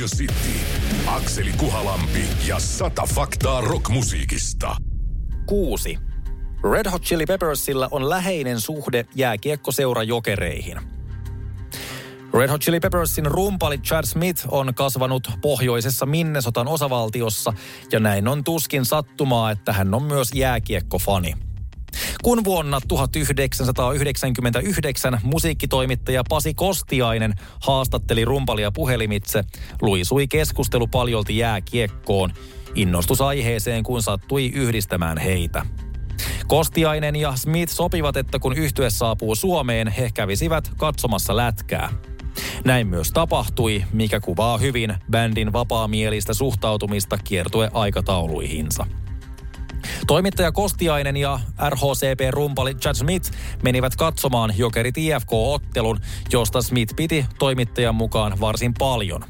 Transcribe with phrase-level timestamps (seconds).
[0.00, 0.60] Radio City,
[1.06, 4.76] Akseli Kuhalampi ja sata faktaa rockmusiikista.
[5.46, 5.98] Kuusi.
[6.72, 10.80] Red Hot Chili Peppersillä on läheinen suhde jääkiekkoseura jokereihin.
[12.34, 17.52] Red Hot Chili Peppersin rumpali Chad Smith on kasvanut pohjoisessa Minnesotan osavaltiossa
[17.92, 21.49] ja näin on tuskin sattumaa, että hän on myös jääkiekkofani.
[22.22, 29.44] Kun vuonna 1999 musiikkitoimittaja Pasi Kostiainen haastatteli rumpalia puhelimitse,
[29.82, 32.30] luisui keskustelu paljolti jääkiekkoon,
[32.74, 35.66] innostus aiheeseen kun sattui yhdistämään heitä.
[36.46, 41.92] Kostiainen ja Smith sopivat, että kun yhtye saapuu Suomeen, he kävisivät katsomassa lätkää.
[42.64, 48.86] Näin myös tapahtui, mikä kuvaa hyvin bändin vapaamielistä suhtautumista kiertue-aikatauluihinsa.
[50.10, 53.32] Toimittaja Kostiainen ja RHCP-rumpali Chad Smith
[53.62, 56.00] menivät katsomaan Jokerit IFK-ottelun,
[56.32, 59.24] josta Smith piti toimittajan mukaan varsin paljon.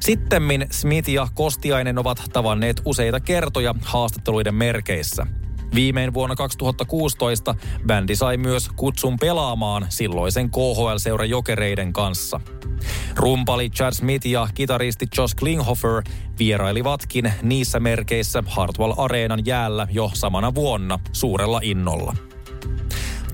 [0.00, 5.26] Sittemmin Smith ja Kostiainen ovat tavanneet useita kertoja haastatteluiden merkeissä–
[5.74, 7.54] Viimein vuonna 2016
[7.86, 12.40] bändi sai myös kutsun pelaamaan silloisen KHL-seura Jokereiden kanssa.
[13.16, 16.02] Rumpali Chad Smith ja kitaristi Josh Klinghoffer
[16.38, 22.16] vierailivatkin niissä merkeissä Hartwell Areenan jäällä jo samana vuonna suurella innolla.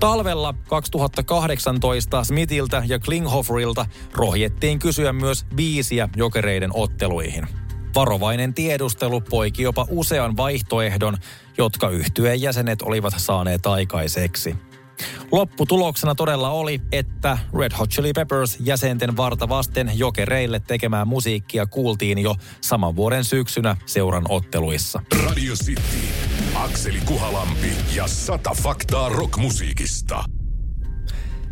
[0.00, 7.46] Talvella 2018 Smithiltä ja Klinghofferilta rohjettiin kysyä myös biisiä jokereiden otteluihin.
[7.94, 11.16] Varovainen tiedustelu poiki jopa usean vaihtoehdon,
[11.58, 14.56] jotka yhtyeen jäsenet olivat saaneet aikaiseksi.
[15.32, 22.18] Lopputuloksena todella oli, että Red Hot Chili Peppers jäsenten varta vasten jokereille tekemään musiikkia kuultiin
[22.18, 25.02] jo saman vuoden syksynä seuran otteluissa.
[25.24, 25.82] Radio City,
[26.54, 30.24] Akseli Kuhalampi ja sata faktaa rockmusiikista.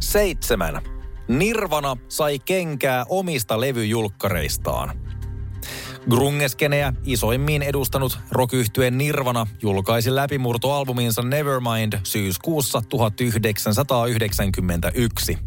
[0.00, 0.82] Seitsemän.
[1.28, 5.07] Nirvana sai kenkää omista levyjulkkareistaan.
[6.10, 8.52] Grungeskeneä isoimmin edustanut rock
[8.90, 15.38] Nirvana julkaisi läpimurtoalbuminsa Nevermind syyskuussa 1991.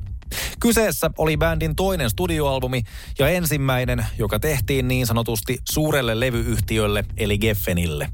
[0.60, 2.84] Kyseessä oli bändin toinen studioalbumi
[3.20, 8.10] ja ensimmäinen, joka tehtiin niin sanotusti suurelle levyyhtiölle eli Geffenille.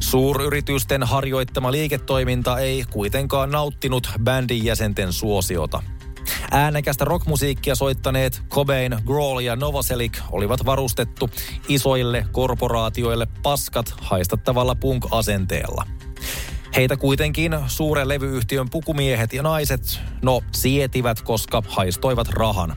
[0.00, 5.82] Suuryritysten harjoittama liiketoiminta ei kuitenkaan nauttinut bändin jäsenten suosiota–
[6.50, 11.30] Äänekästä rockmusiikkia soittaneet Cobain, Grohl ja Novoselic olivat varustettu
[11.68, 15.86] isoille korporaatioille paskat haistattavalla punk-asenteella.
[16.76, 22.76] Heitä kuitenkin suuren levyyhtiön pukumiehet ja naiset, no, sietivät, koska haistoivat rahan.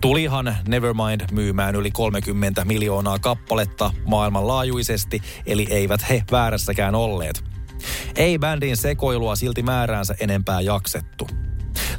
[0.00, 7.44] Tulihan Nevermind myymään yli 30 miljoonaa kappaletta maailmanlaajuisesti, eli eivät he väärässäkään olleet.
[8.16, 11.28] Ei bändin sekoilua silti määräänsä enempää jaksettu.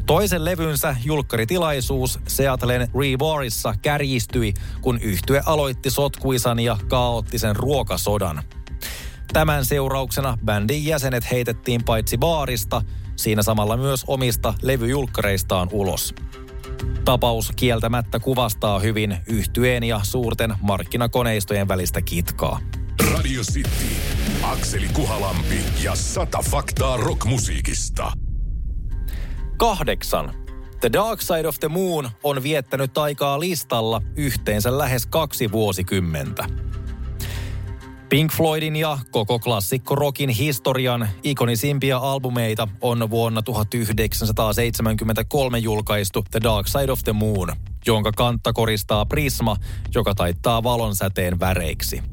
[0.10, 8.44] Toisen levynsä julkkaritilaisuus Seattlen Rebarissa kärjistyi, kun yhtye aloitti sotkuisan ja kaoottisen ruokasodan.
[9.34, 12.82] Tämän seurauksena bändin jäsenet heitettiin paitsi baarista,
[13.16, 16.14] siinä samalla myös omista levyjulkkareistaan ulos.
[17.06, 22.60] Tapaus kieltämättä kuvastaa hyvin yhtyeen ja suurten markkinakoneistojen välistä kitkaa.
[23.14, 23.70] Radio City,
[24.44, 28.12] Akseli Kuhalampi ja sata faktaa rockmusiikista.
[29.60, 30.34] Kahdeksan.
[30.82, 36.46] The Dark Side of the Moon on viettänyt aikaa listalla yhteensä lähes kaksi vuosikymmentä.
[38.10, 46.68] Pink Floydin ja koko klassikko rockin historian ikonisimpia albumeita on vuonna 1973 julkaistu The Dark
[46.68, 47.54] Side of the Moon,
[47.86, 49.56] jonka kantta koristaa prisma,
[49.96, 52.04] joka taittaa valonsäteen väreiksi.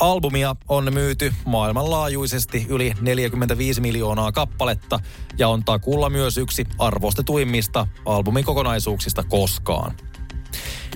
[0.00, 5.00] Albumia on myyty maailmanlaajuisesti yli 45 miljoonaa kappaletta
[5.38, 9.94] ja on takulla myös yksi arvostetuimmista albumikokonaisuuksista koskaan.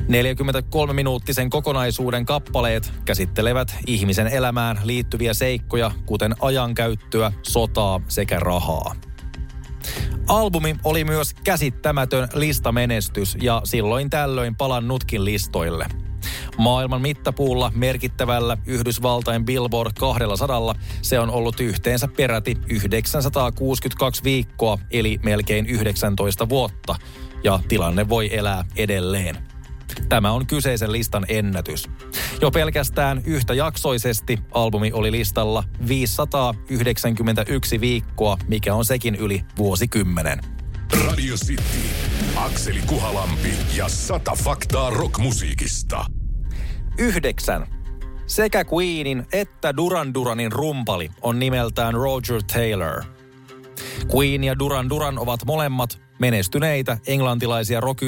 [0.01, 8.95] 43-minuuttisen kokonaisuuden kappaleet käsittelevät ihmisen elämään liittyviä seikkoja, kuten ajankäyttöä, sotaa sekä rahaa.
[10.29, 15.87] Albumi oli myös käsittämätön listamenestys ja silloin tällöin palannutkin listoille–
[16.59, 25.67] Maailman mittapuulla merkittävällä Yhdysvaltain Billboard 200 se on ollut yhteensä peräti 962 viikkoa, eli melkein
[25.67, 26.97] 19 vuotta.
[27.45, 29.37] Ja tilanne voi elää edelleen.
[30.09, 31.89] Tämä on kyseisen listan ennätys.
[32.41, 40.41] Jo pelkästään yhtäjaksoisesti albumi oli listalla 591 viikkoa, mikä on sekin yli vuosikymmenen.
[41.07, 41.63] Radio City,
[42.37, 46.07] Akseli Kuhalampi ja sata faktaa rockmusiikista.
[46.99, 47.67] Yhdeksän.
[48.27, 53.05] Sekä Queenin että Duran Duranin rumpali on nimeltään Roger Taylor.
[54.15, 58.01] Queen ja Duran Duran ovat molemmat menestyneitä englantilaisia rock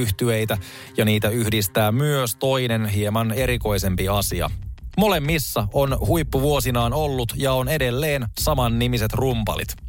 [0.97, 4.51] ja niitä yhdistää myös toinen hieman erikoisempi asia.
[4.97, 9.86] Molemmissa on huippuvuosinaan ollut ja on edelleen saman nimiset rumpalit.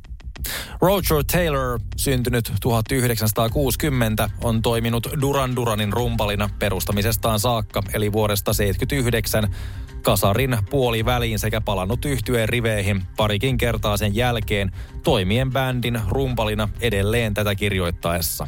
[0.81, 9.55] Roger Taylor, syntynyt 1960, on toiminut Duran Duranin rumpalina perustamisestaan saakka, eli vuodesta 79
[10.01, 14.71] kasarin puoliväliin sekä palannut yhtyeen riveihin parikin kertaa sen jälkeen
[15.03, 18.47] toimien bändin rumpalina edelleen tätä kirjoittaessa.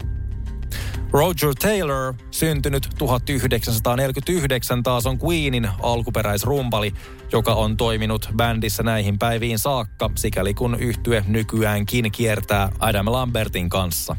[1.12, 6.94] Roger Taylor, syntynyt 1949, taas on Queenin alkuperäisrumpali,
[7.32, 14.16] joka on toiminut bändissä näihin päiviin saakka, sikäli kun yhtye nykyäänkin kiertää Adam Lambertin kanssa.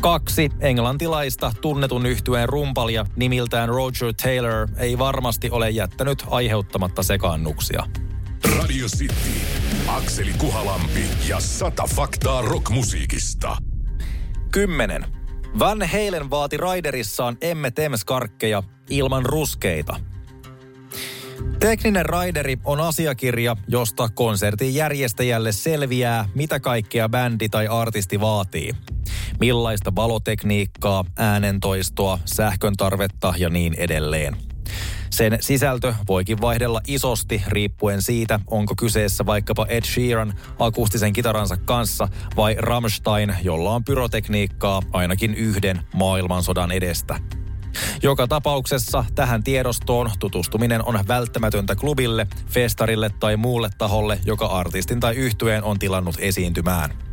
[0.00, 7.86] Kaksi englantilaista tunnetun yhtyeen rumpalia nimiltään Roger Taylor ei varmasti ole jättänyt aiheuttamatta sekaannuksia.
[8.58, 9.40] Radio City,
[9.86, 13.56] Akseli Kuhalampi ja sata faktaa rockmusiikista.
[14.52, 15.19] Kymmenen.
[15.58, 17.72] Van Halen vaati raiderissaan emme
[18.06, 19.96] karkkeja ilman ruskeita.
[21.60, 28.72] Tekninen raideri on asiakirja, josta konsertin järjestäjälle selviää, mitä kaikkea bändi tai artisti vaatii.
[29.40, 34.49] Millaista valotekniikkaa, äänentoistoa, sähkön tarvetta ja niin edelleen.
[35.10, 42.08] Sen sisältö voikin vaihdella isosti riippuen siitä, onko kyseessä vaikkapa Ed Sheeran akustisen kitaransa kanssa
[42.36, 47.20] vai Rammstein, jolla on pyrotekniikkaa ainakin yhden maailmansodan edestä.
[48.02, 55.14] Joka tapauksessa tähän tiedostoon tutustuminen on välttämätöntä klubille, festarille tai muulle taholle, joka artistin tai
[55.14, 57.09] yhtyeen on tilannut esiintymään.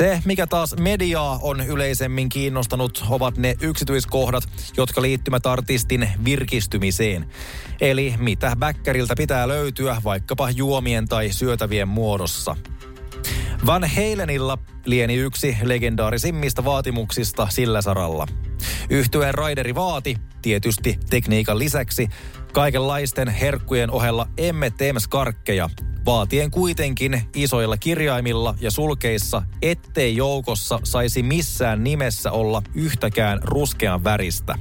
[0.00, 4.44] Se, mikä taas mediaa on yleisemmin kiinnostanut, ovat ne yksityiskohdat,
[4.76, 7.26] jotka liittyvät artistin virkistymiseen.
[7.80, 12.56] Eli mitä bäkkäriltä pitää löytyä vaikkapa juomien tai syötävien muodossa.
[13.66, 18.26] Van Halenilla lieni yksi legendaarisimmista vaatimuksista sillä saralla.
[18.90, 22.08] Yhtyeen raideri vaati, tietysti tekniikan lisäksi,
[22.52, 24.72] kaikenlaisten herkkujen ohella emme
[25.08, 25.70] karkkeja,
[26.04, 34.58] vaatien kuitenkin isoilla kirjaimilla ja sulkeissa, ettei joukossa saisi missään nimessä olla yhtäkään ruskean väristä.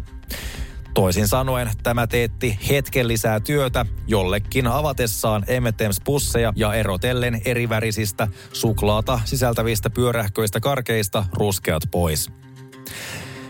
[0.93, 9.19] Toisin sanoen tämä teetti hetken lisää työtä jollekin avatessaan M&M's pusseja ja erotellen erivärisistä suklaata
[9.25, 12.31] sisältävistä pyörähköistä karkeista ruskeat pois.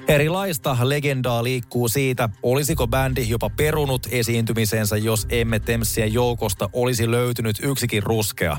[0.09, 7.55] Erilaista legendaa liikkuu siitä, olisiko bändi jopa perunut esiintymisensä, jos emme Tempsien joukosta olisi löytynyt
[7.63, 8.57] yksikin ruskea.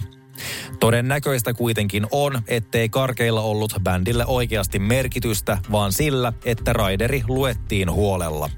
[0.81, 8.51] Todennäköistä kuitenkin on, ettei karkeilla ollut bändille oikeasti merkitystä, vaan sillä, että raideri luettiin huolella.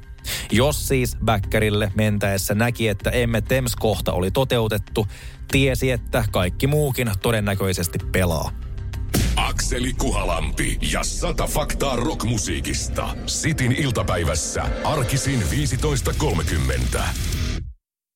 [0.50, 5.06] Jos siis Bäkkärille mentäessä näki, että emme Tems kohta oli toteutettu,
[5.50, 8.50] tiesi, että kaikki muukin todennäköisesti pelaa.
[9.52, 13.16] Akseli Kuhalampi ja sata faktaa rockmusiikista.
[13.26, 16.99] Sitin iltapäivässä arkisin 15.30.